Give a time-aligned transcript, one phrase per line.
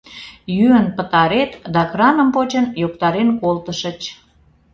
[0.55, 3.99] Йӱын пытарет да, краным почын, йоктарен колтышыч.